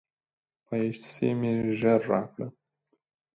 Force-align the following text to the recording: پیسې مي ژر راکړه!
پیسې 0.65 1.27
مي 1.39 1.53
ژر 1.79 2.01
راکړه! 2.11 2.47